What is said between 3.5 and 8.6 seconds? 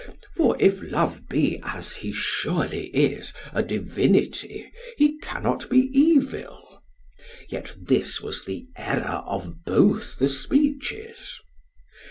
a divinity, he cannot be evil. Yet this was